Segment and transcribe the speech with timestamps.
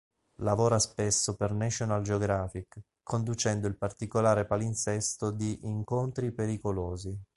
[0.39, 7.15] Lavora spesso per National Geographic conducendo il particolare palinsesto di "Incontri pericolosi".